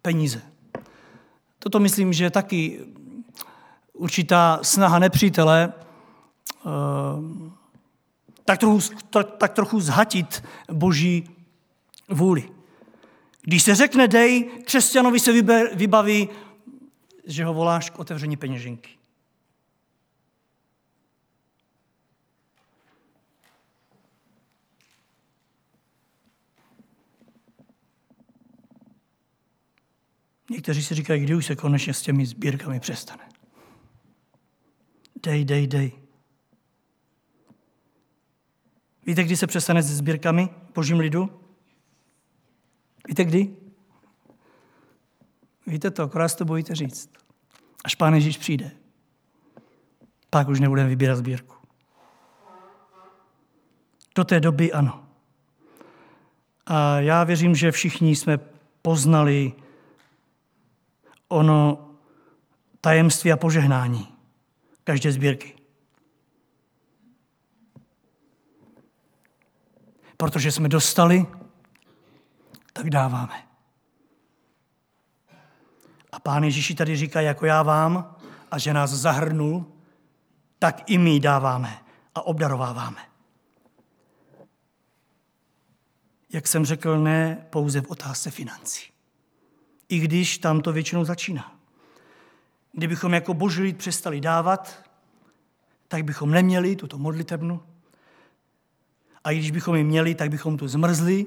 [0.01, 0.41] peníze.
[1.59, 2.79] Toto myslím, že je taky
[3.93, 5.73] určitá snaha nepřítele
[6.65, 7.44] eh,
[8.45, 8.79] tak trochu,
[9.37, 11.29] tak trochu zhatit boží
[12.09, 12.49] vůli.
[13.41, 15.31] Když se řekne dej, křesťanovi se
[15.75, 16.29] vybaví,
[17.25, 18.89] že ho voláš k otevření peněženky.
[30.49, 33.29] Někteří si říkají, kdy už se konečně s těmi sbírkami přestane.
[35.23, 36.04] Dej, dej, dej.
[39.05, 41.41] Víte, kdy se přestane se sbírkami božím lidu?
[43.07, 43.55] Víte kdy?
[45.67, 47.09] Víte to, akorát to bojíte říct.
[47.83, 48.71] Až Pán Ježíš přijde.
[50.29, 51.55] Pak už nebudeme vybírat sbírku.
[54.15, 55.05] Do té doby ano.
[56.65, 58.39] A já věřím, že všichni jsme
[58.81, 59.53] poznali
[61.27, 61.91] ono
[62.81, 64.07] tajemství a požehnání
[64.83, 65.64] každé sbírky.
[70.17, 71.25] Protože jsme dostali,
[72.73, 73.47] tak dáváme.
[76.11, 78.15] A pán Ježíši tady říká, jako já vám,
[78.51, 79.65] a že nás zahrnul,
[80.59, 81.79] tak i my dáváme
[82.15, 83.01] a obdarováváme.
[86.33, 88.91] Jak jsem řekl, ne pouze v otázce financí.
[89.89, 91.55] I když tam to většinou začíná.
[92.71, 94.89] Kdybychom jako boží lid přestali dávat,
[95.87, 97.63] tak bychom neměli tuto modlitebnu.
[99.25, 101.25] A i když bychom ji měli, tak bychom tu zmrzli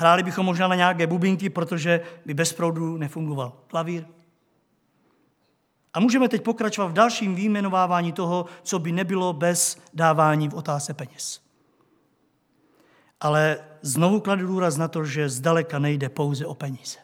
[0.00, 4.04] Hráli bychom možná na nějaké bubinky, protože by bez proudu nefungoval klavír.
[5.94, 10.94] A můžeme teď pokračovat v dalším výjmenovávání toho, co by nebylo bez dávání v otázce
[10.94, 11.40] peněz.
[13.20, 16.98] Ale znovu kladu důraz na to, že zdaleka nejde pouze o peníze.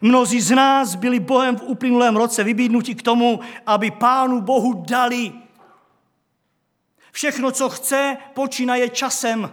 [0.00, 5.32] Mnozí z nás byli Bohem v uplynulém roce vybídnuti k tomu, aby Pánu Bohu dali
[7.16, 9.52] všechno, co chce, počínaje časem.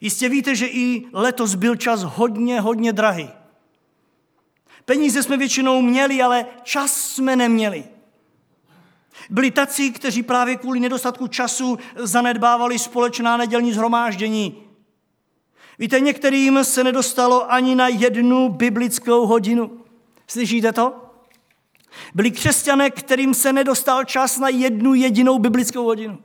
[0.00, 3.30] Jistě víte, že i letos byl čas hodně, hodně drahý.
[4.84, 7.84] Peníze jsme většinou měli, ale čas jsme neměli.
[9.30, 14.62] Byli tací, kteří právě kvůli nedostatku času zanedbávali společná nedělní zhromáždění.
[15.78, 19.84] Víte, některým se nedostalo ani na jednu biblickou hodinu.
[20.26, 20.94] Slyšíte to?
[22.14, 26.18] Byli křesťané, kterým se nedostal čas na jednu jedinou biblickou hodinu.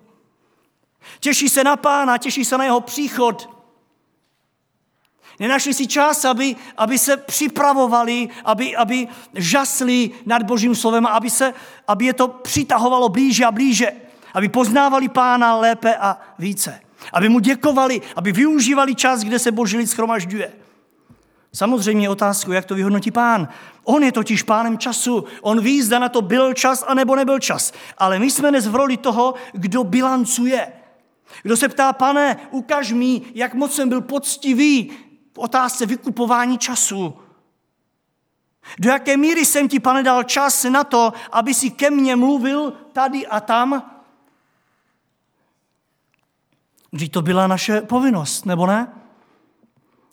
[1.20, 3.50] Těší se na pána, těší se na jeho příchod,
[5.42, 11.54] Nenašli si čas, aby, aby se připravovali, aby, aby žasli nad Božím slovem, aby, se,
[11.88, 13.92] aby je to přitahovalo blíže a blíže,
[14.34, 16.80] aby poznávali pána lépe a více.
[17.14, 20.52] Aby mu děkovali, aby využívali čas, kde se Boží lid schromažďuje.
[21.54, 23.48] Samozřejmě otázku, jak to vyhodnotí pán.
[23.84, 25.24] On je totiž pánem času.
[25.42, 27.74] On ví, zda na to byl čas, anebo nebyl čas.
[27.98, 30.81] Ale my jsme dnes v roli toho, kdo bilancuje.
[31.44, 34.92] Kdo se ptá, pane, ukaž mi, jak moc jsem byl poctivý,
[35.34, 37.14] v otázce vykupování času.
[38.80, 42.74] Do jaké míry jsem ti, pane, dal čas na to, aby si ke mně mluvil
[42.94, 43.92] tady a tam?
[46.92, 48.94] Vždyť to byla naše povinnost, nebo ne?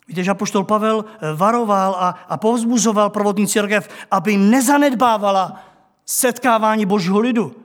[0.08, 1.04] Víte, že apoštol Pavel
[1.36, 5.60] varoval a, a povzbuzoval provodní církev, aby nezanedbávala
[6.06, 7.56] setkávání božího lidu.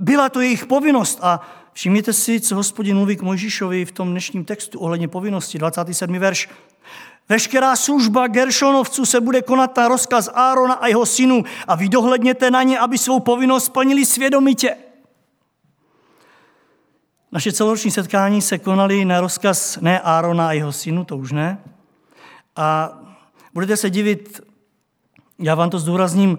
[0.00, 1.40] Byla to jejich povinnost a
[1.76, 6.18] všimněte si, co hospodin mluví k Mojžíšovi v tom dnešním textu ohledně povinnosti, 27.
[6.18, 6.48] verš.
[7.28, 12.50] Veškerá služba Geršonovců se bude konat na rozkaz Árona a jeho synů a vy dohledněte
[12.50, 14.76] na ně, aby svou povinnost splnili svědomitě.
[17.32, 21.58] Naše celoroční setkání se konaly na rozkaz ne Árona a jeho synu, to už ne.
[22.56, 22.98] A
[23.54, 24.40] budete se divit,
[25.38, 26.38] já vám to zdůrazním,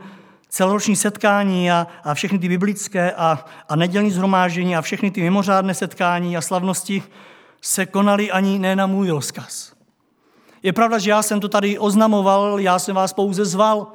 [0.50, 5.74] celoroční setkání a, a všechny ty biblické a, a nedělní zhromáždění a všechny ty mimořádné
[5.74, 7.04] setkání a slavnosti
[7.62, 9.74] se konaly ani ne na můj rozkaz.
[10.64, 13.88] Je pravda, že já jsem to tady oznamoval, já jsem vás pouze zval,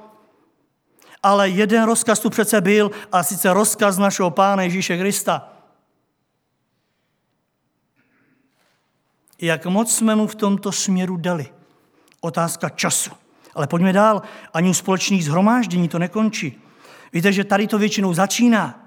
[1.23, 5.49] ale jeden rozkaz tu přece byl, a sice rozkaz našeho Pána Ježíše Krista.
[9.41, 11.53] Jak moc jsme mu v tomto směru dali?
[12.21, 13.22] Otázka času.
[13.55, 14.23] Ale pojďme dál.
[14.55, 16.63] Ani u společných zhromáždění to nekončí.
[17.13, 18.79] Víte, že tady to většinou začíná.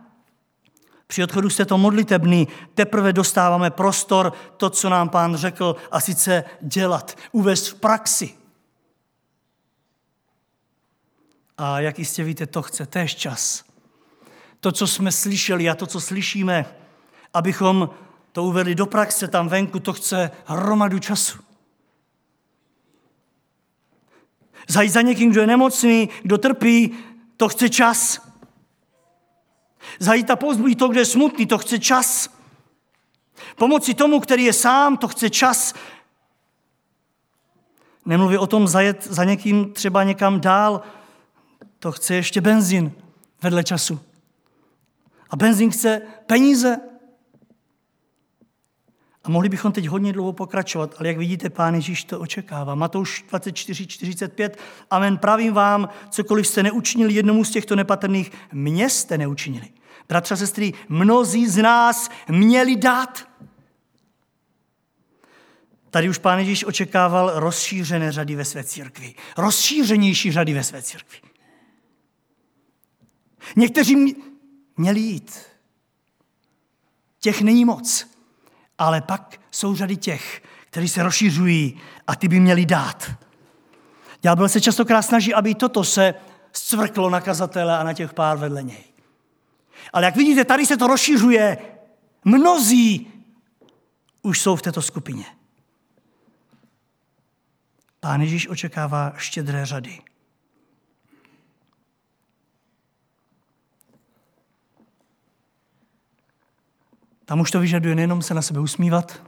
[1.07, 6.43] Při odchodu jste to modlitebný, teprve dostáváme prostor, to, co nám pán řekl, a sice
[6.61, 8.33] dělat, uvést v praxi.
[11.57, 13.63] A jak jistě víte, to chce též čas.
[14.59, 16.65] To, co jsme slyšeli a to, co slyšíme,
[17.33, 17.89] abychom
[18.31, 21.44] to uvedli do praxe tam venku, to chce hromadu času.
[24.67, 26.91] Zajít za někým, kdo je nemocný, kdo trpí,
[27.37, 28.29] to chce čas.
[29.99, 32.29] Zajít a pozbudit to, kdo je smutný, to chce čas.
[33.55, 35.73] Pomoci tomu, který je sám, to chce čas.
[38.05, 40.81] Nemluví o tom zajet za někým třeba někam dál,
[41.79, 42.91] to chce ještě benzín
[43.41, 43.99] vedle času.
[45.29, 46.79] A benzín chce peníze.
[49.25, 52.75] A mohli bychom teď hodně dlouho pokračovat, ale jak vidíte, pán Ježíš to očekává.
[52.75, 54.59] Matouš 24, 45.
[54.91, 59.69] Amen, pravím vám, cokoliv jste neučinili jednomu z těchto nepatrných, mě jste neučinili.
[60.09, 63.27] Bratře a sestry, mnozí z nás měli dát.
[65.89, 69.15] Tady už pán Ježíš očekával rozšířené řady ve své církvi.
[69.37, 71.17] Rozšířenější řady ve své církvi.
[73.55, 74.15] Někteří
[74.77, 75.39] měli jít.
[77.19, 78.14] Těch není moc.
[78.77, 83.11] Ale pak jsou řady těch, kteří se rozšířují a ty by měli dát.
[84.21, 86.13] Ďábel se častokrát snaží, aby toto se
[86.51, 88.83] zcvrklo na kazatele a na těch pár vedle něj.
[89.93, 91.57] Ale jak vidíte, tady se to rozšiřuje.
[92.25, 93.07] Mnozí
[94.21, 95.25] už jsou v této skupině.
[97.99, 99.99] Pán Ježíš očekává štědré řady.
[107.25, 109.23] Tam už to vyžaduje nejenom se na sebe usmívat,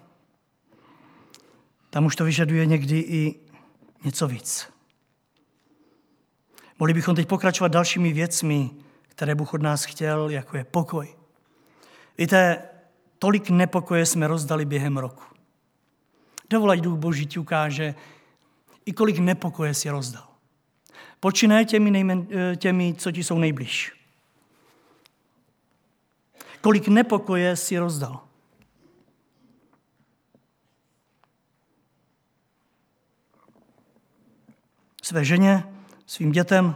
[1.89, 3.35] tam už to vyžaduje někdy i
[4.03, 4.67] něco víc.
[6.79, 8.69] Mohli bychom teď pokračovat dalšími věcmi,
[9.01, 11.15] které Bůh od nás chtěl, jako je pokoj.
[12.17, 12.61] Víte,
[13.19, 15.23] tolik nepokoje jsme rozdali během roku.
[16.49, 17.95] Dovolať Duch Boží ti ukáže,
[18.85, 20.27] i kolik nepokoje si rozdal.
[21.19, 23.96] Počínaje těmi, nejmen, těmi, co ti jsou nejbliž
[26.61, 28.23] kolik nepokoje si rozdal.
[35.03, 35.73] Své ženě,
[36.05, 36.75] svým dětem,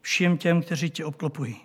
[0.00, 1.60] všem těm, kteří tě obklopují.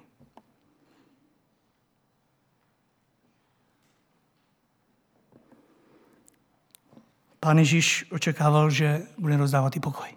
[7.40, 10.08] Pán Ježíš očekával, že bude rozdávat i pokoj.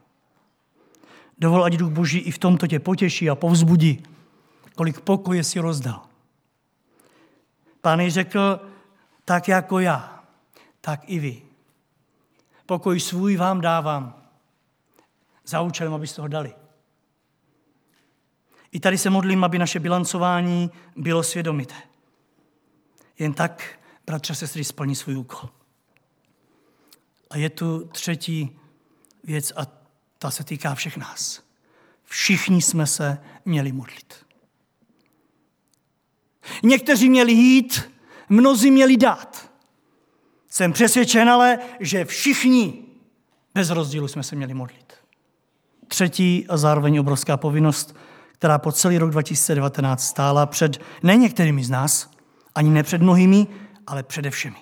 [1.39, 4.03] Dovol, ať Duch Boží i v tomto tě potěší a povzbudí,
[4.75, 6.12] kolik pokoje si rozdal.
[7.83, 8.61] Pán řekl,
[9.25, 10.25] tak jako já,
[10.81, 11.43] tak i vy.
[12.67, 14.23] Pokoj svůj vám dávám.
[15.45, 16.55] Za účelem, abyste ho dali.
[18.73, 21.75] I tady se modlím, aby naše bilancování bylo svědomité.
[23.19, 25.51] Jen tak, bratře a sestry, splní svůj úkol.
[27.31, 28.59] A je tu třetí
[29.25, 29.67] věc a
[30.19, 31.43] ta se týká všech nás.
[32.05, 34.22] Všichni jsme se měli modlit.
[36.63, 37.91] Někteří měli jít,
[38.29, 39.51] mnozí měli dát.
[40.49, 42.83] Jsem přesvědčen ale, že všichni
[43.55, 44.93] bez rozdílu jsme se měli modlit.
[45.89, 47.97] Třetí a zároveň obrovská povinnost,
[48.33, 52.11] která po celý rok 2019 stála před ne některými z nás,
[52.55, 53.47] ani ne před mnohými,
[53.87, 54.57] ale přede všemi.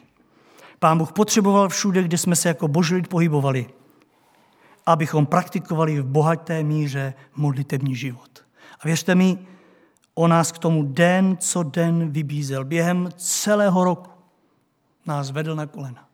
[0.78, 3.66] Pán Bůh potřeboval všude, kde jsme se jako boží lid pohybovali,
[4.86, 8.44] abychom praktikovali v bohaté míře modlitební život.
[8.80, 9.38] A věřte mi,
[10.14, 12.64] o nás k tomu den co den vybízel.
[12.64, 14.10] Během celého roku
[15.06, 16.08] nás vedl na kolena.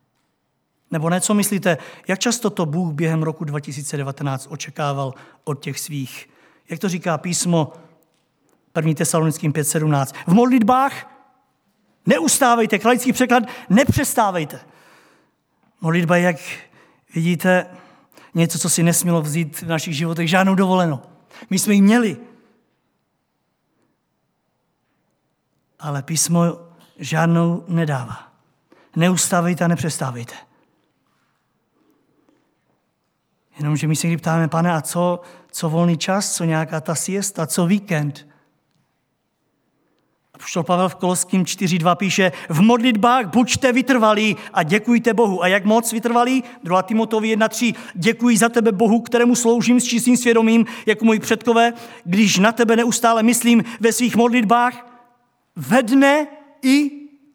[0.90, 1.78] Nebo ne, co myslíte,
[2.08, 6.28] jak často to Bůh během roku 2019 očekával od těch svých?
[6.70, 7.72] Jak to říká písmo
[8.76, 8.94] 1.
[8.94, 10.14] Tesalonickým 5.17?
[10.26, 11.16] V modlitbách
[12.06, 14.60] neustávejte, kralický překlad, nepřestávejte.
[15.80, 16.36] Modlitba, jak
[17.14, 17.66] vidíte,
[18.34, 21.00] něco, co si nesmělo vzít v našich životech, žádnou dovolenou.
[21.50, 22.16] My jsme ji měli.
[25.86, 26.58] Ale písmo
[26.98, 28.32] žádnou nedává.
[28.96, 30.34] Neustávejte a nepřestávejte.
[33.58, 35.20] Jenomže my se někdy ptáme, pane, a co,
[35.50, 38.26] co volný čas, co nějaká ta siesta, co víkend?
[40.38, 45.42] Poštol Pavel v Koloským 4.2 píše, v modlitbách buďte vytrvalí a děkujte Bohu.
[45.42, 46.44] A jak moc vytrvalí?
[46.62, 46.82] 2.
[46.82, 47.74] Timotovi 1.3.
[47.94, 51.72] Děkuji za tebe Bohu, kterému sloužím s čistým svědomím, jako moji předkové,
[52.04, 54.85] když na tebe neustále myslím ve svých modlitbách
[55.56, 56.26] ve dne
[56.62, 56.90] i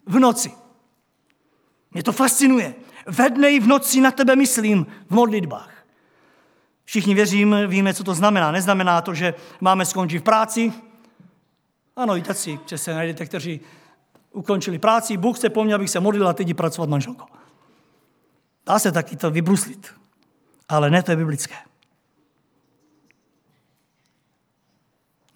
[0.06, 0.52] v noci.
[1.92, 2.76] Mě to fascinuje.
[3.06, 5.86] Ve dne i v noci na tebe myslím v modlitbách.
[6.86, 8.52] Všichni věřím, víme, co to znamená.
[8.52, 10.74] Neznamená to, že máme skončit v práci.
[11.96, 13.60] Ano, i taci, že se najdete, kteří
[14.32, 15.18] ukončili práci.
[15.18, 17.26] Bůh chce po mně, abych se modlil a teď pracovat manželko.
[18.66, 19.88] Dá se taky to vybruslit.
[20.70, 21.56] Ale ne, to je biblické.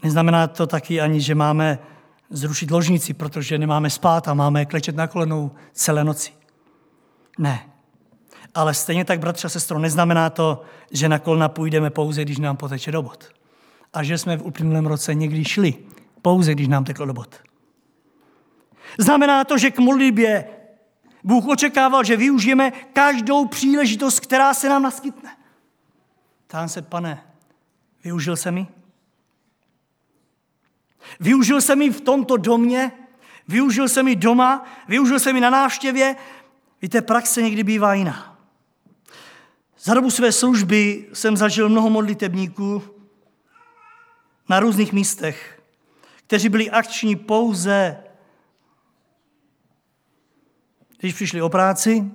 [0.04, 1.80] Neznamená to taky ani, že máme
[2.30, 6.32] zrušit ložnici, protože nemáme spát a máme klečet na kolenou celé noci.
[7.38, 7.70] Ne.
[8.56, 10.62] Ale stejně tak, bratře a sestro, neznamená to,
[10.92, 13.24] že na kolna půjdeme pouze, když nám poteče do bod.
[13.94, 15.74] A že jsme v uplynulém roce někdy šli,
[16.22, 17.36] pouze když nám teklo do bod.
[19.00, 20.46] Znamená to, že k modlitbě
[21.24, 25.38] Bůh očekával, že využijeme každou příležitost, která se nám naskytne.
[26.48, 27.24] Tam se, pane,
[28.04, 28.68] využil se mi?
[31.20, 32.92] Využil jsem ji v tomto domě,
[33.48, 36.16] využil jsem ji doma, využil jsem ji na návštěvě.
[36.82, 38.38] Víte, praxe někdy bývá jiná.
[39.80, 42.84] Za dobu své služby jsem zažil mnoho modlitebníků
[44.50, 45.62] na různých místech,
[46.28, 48.04] kteří byli akční pouze,
[50.98, 52.12] když přišli o práci,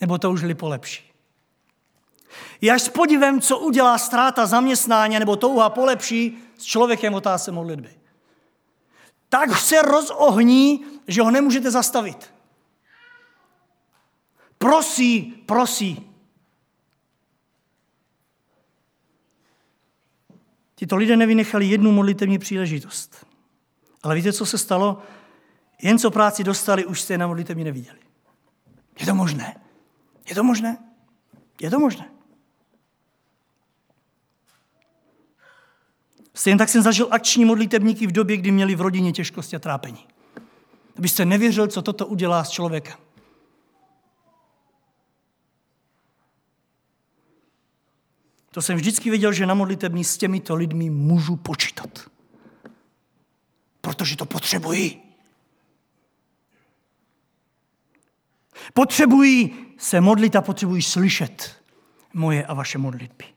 [0.00, 1.12] nebo to užili polepší.
[2.60, 8.03] Je až s podivem, co udělá ztráta zaměstnání nebo touha polepší s člověkem otázce modlitby
[9.34, 12.34] tak se rozohní, že ho nemůžete zastavit.
[14.58, 16.10] Prosí, prosí.
[20.74, 23.26] Tito lidé nevynechali jednu modlitevní příležitost.
[24.02, 25.02] Ale víte, co se stalo?
[25.82, 27.98] Jen co práci dostali, už jste na modlitevní neviděli.
[29.00, 29.60] Je to možné?
[30.28, 30.78] Je to možné?
[31.60, 32.13] Je to možné?
[36.34, 40.06] Stejně tak jsem zažil akční modlitebníky v době, kdy měli v rodině těžkosti a trápení.
[40.98, 42.96] Abyste nevěřil, co toto udělá s člověkem.
[48.50, 52.10] To jsem vždycky věděl, že na modlitební s těmito lidmi můžu počítat.
[53.80, 55.02] Protože to potřebují.
[58.74, 61.62] Potřebují se modlit a potřebují slyšet
[62.12, 63.33] moje a vaše modlitby.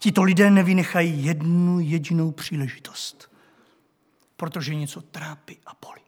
[0.00, 3.32] Tito lidé nevynechají jednu jedinou příležitost,
[4.36, 6.00] protože něco trápí a bolí.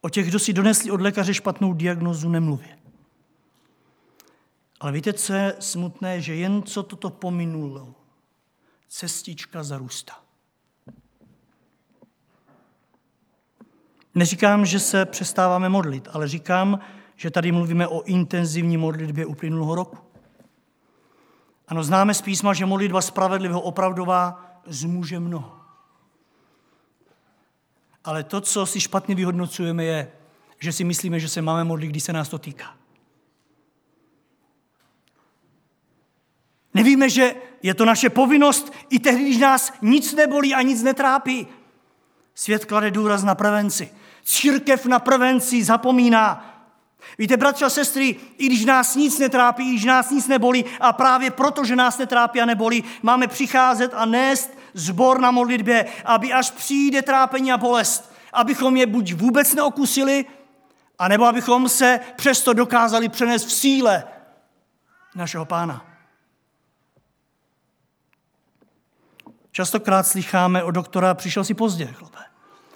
[0.00, 2.68] O těch, kdo si donesli od lékaře špatnou diagnozu, nemluví.
[4.80, 7.94] Ale víte, co je smutné, že jen co toto pominulo,
[8.88, 10.22] cestička zarůstá.
[14.14, 16.80] Neříkám, že se přestáváme modlit, ale říkám,
[17.24, 19.98] že tady mluvíme o intenzivní modlitbě uplynulého roku.
[21.68, 25.60] Ano, známe z písma, že modlitba spravedlivého opravdová zmůže mnoho.
[28.04, 30.12] Ale to, co si špatně vyhodnocujeme, je,
[30.58, 32.76] že si myslíme, že se máme modlit, když se nás to týká.
[36.74, 41.46] Nevíme, že je to naše povinnost i tehdy, když nás nic nebolí a nic netrápí.
[42.34, 43.90] Svět klade důraz na prevenci.
[44.24, 46.53] Církev na prevenci zapomíná.
[47.18, 50.92] Víte, bratři a sestry, i když nás nic netrápí, i když nás nic nebolí, a
[50.92, 56.32] právě proto, že nás netrápí a nebolí, máme přicházet a nést zbor na modlitbě, aby
[56.32, 60.24] až přijde trápení a bolest, abychom je buď vůbec neokusili,
[60.98, 64.04] anebo abychom se přesto dokázali přenést v síle
[65.14, 65.86] našeho pána.
[69.50, 72.18] Častokrát slycháme o doktora, přišel si pozdě, chlape.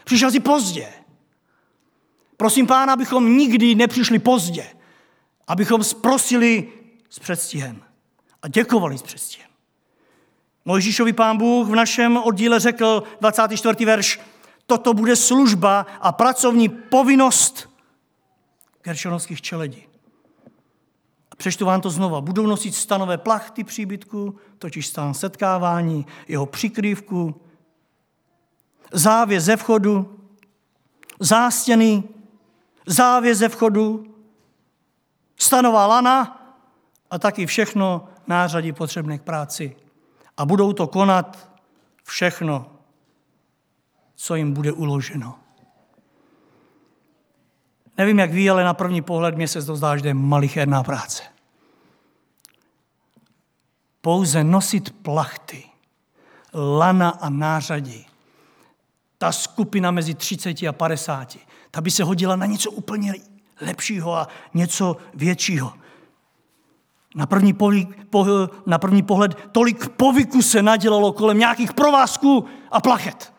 [0.05, 0.93] Přišel si pozdě.
[2.39, 4.67] Prosím pána, abychom nikdy nepřišli pozdě,
[5.47, 6.69] abychom prosili
[7.11, 7.83] s předstihem
[8.43, 9.49] a děkovali s předstihem.
[10.65, 13.85] Mojžíšovi pán Bůh v našem oddíle řekl 24.
[13.85, 14.21] verš,
[14.67, 17.71] toto bude služba a pracovní povinnost
[18.83, 19.83] geršonovských čeledí.
[21.31, 22.21] A přečtu vám to znova.
[22.21, 27.41] Budou nosit stanové plachty příbytku, totiž stan setkávání, jeho přikrývku,
[28.93, 30.19] závěs ze vchodu,
[31.21, 32.03] zástěny,
[32.89, 34.15] závěs ze vchodu,
[35.37, 36.35] stanová lana
[37.11, 39.77] a taky všechno nářadí potřebné k práci.
[40.37, 41.51] A budou to konat
[42.03, 42.67] všechno,
[44.15, 45.39] co jim bude uloženo.
[47.99, 51.23] Nevím, jak ví, ale na první pohled mě se to zdá, že je malicherná práce.
[54.01, 55.65] Pouze nosit plachty,
[56.55, 58.07] lana a nářadí.
[59.19, 63.15] Ta skupina mezi 30 a 50, ta by se hodila na něco úplně
[63.61, 65.73] lepšího a něco většího.
[67.15, 68.27] Na první, pohled, po,
[68.67, 73.33] na první pohled tolik povyku se nadělalo kolem nějakých provázků a plachet.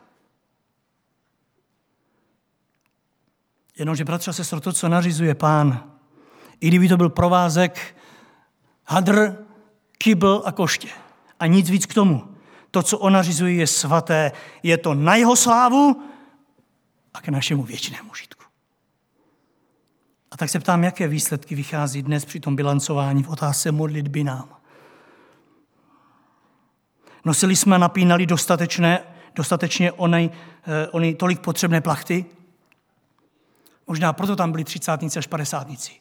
[3.78, 5.84] Jenomže, bratře a sestro, to, co nařizuje pán,
[6.60, 7.96] i kdyby to byl provázek,
[8.86, 9.46] hadr,
[9.98, 10.90] kybl a koště.
[11.40, 12.36] A nic víc k tomu.
[12.72, 14.32] To, co on nařizuje, je svaté.
[14.64, 16.09] Je to na jeho slávu
[17.20, 18.44] a k našemu věčnému žitku.
[20.32, 24.56] A tak se ptám, jaké výsledky vychází dnes při tom bilancování v otázce modlitby nám.
[27.26, 29.04] Nosili jsme napínali dostatečné,
[29.36, 30.30] dostatečně onej,
[30.68, 32.26] eh, onej tolik potřebné plachty,
[33.88, 35.92] Možná proto tam byli třicátníci až padesátníci.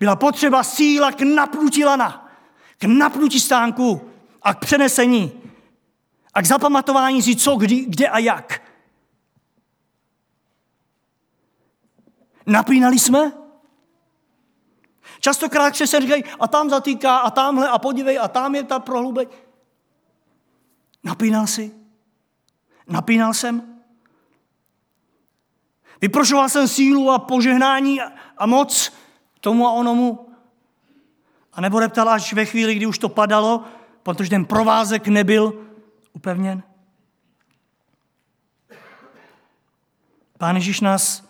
[0.00, 2.28] Byla potřeba síla k napnutí lana,
[2.78, 4.10] k napnutí stánku
[4.42, 5.32] a k přenesení
[6.34, 8.67] a k zapamatování si co, kdy, kde a jak.
[12.48, 13.32] Napínali jsme?
[15.20, 19.26] Častokrát se říkají, a tam zatýká, a tamhle, a podívej, a tam je ta prohlubeň.
[21.04, 21.74] Napínal si?
[22.86, 23.80] Napínal jsem?
[26.00, 28.00] Vyprošoval jsem sílu a požehnání
[28.38, 28.92] a moc
[29.40, 30.34] tomu a onomu.
[31.52, 33.64] A nebo reptal až ve chvíli, kdy už to padalo,
[34.02, 35.66] protože ten provázek nebyl
[36.12, 36.62] upevněn.
[40.38, 41.27] Pán Ježíš nás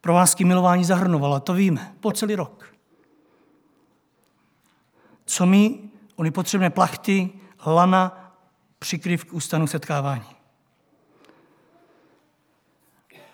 [0.00, 2.74] provázky milování zahrnoval, a to víme, po celý rok.
[5.24, 5.78] Co mi,
[6.16, 7.30] ony potřebné plachty,
[7.66, 8.34] lana,
[8.78, 10.38] přikryv k ústanu setkávání.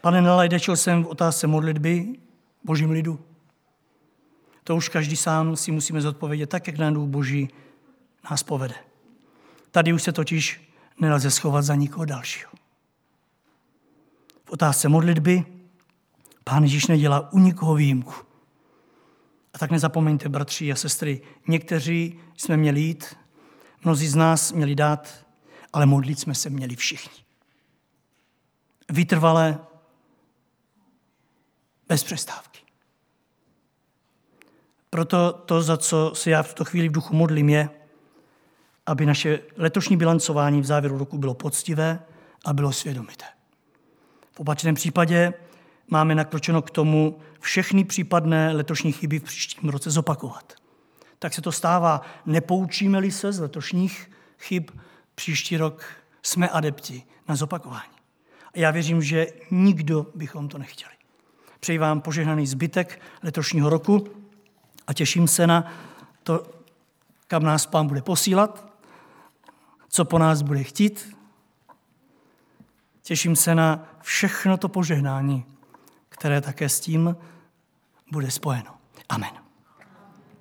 [0.01, 2.19] Pane, nalajdečil jsem v otázce modlitby
[2.65, 3.21] božím lidu.
[4.65, 7.49] To už každý sám si musíme zodpovědět tak, jak nám Boží
[8.31, 8.75] nás povede.
[9.71, 12.51] Tady už se totiž nelze schovat za nikoho dalšího.
[14.45, 15.45] V otázce modlitby
[16.45, 18.15] Pán Ježíš nedělá u nikoho výjimku.
[19.55, 23.17] A tak nezapomeňte, bratři a sestry, někteří jsme měli jít,
[23.85, 25.25] mnozí z nás měli dát,
[25.73, 27.25] ale modlit jsme se měli všichni.
[28.91, 29.59] Vytrvalé
[31.89, 32.61] bez přestávky.
[34.91, 37.71] Proto to, za co se já v tuto chvíli v duchu modlím, je,
[38.87, 42.03] aby naše letošní bilancování v závěru roku bylo poctivé
[42.45, 43.25] a bylo svědomité.
[44.33, 45.35] V opačném případě
[45.89, 50.53] máme nakročeno k tomu všechny případné letošní chyby v příštím roce zopakovat.
[51.19, 52.01] Tak se to stává.
[52.27, 54.71] Nepoučíme-li se z letošních chyb,
[55.15, 55.85] příští rok
[56.23, 57.95] jsme adepti na zopakování.
[58.55, 60.93] A já věřím, že nikdo bychom to nechtěli.
[61.61, 64.09] Přeji vám požehnaný zbytek letošního roku
[64.87, 65.73] a těším se na
[66.23, 66.47] to,
[67.27, 68.75] kam nás pán bude posílat,
[69.89, 71.17] co po nás bude chtít.
[73.03, 75.45] Těším se na všechno to požehnání,
[76.15, 77.17] které také s tím
[78.13, 78.75] bude spojeno.
[79.09, 79.44] Amen.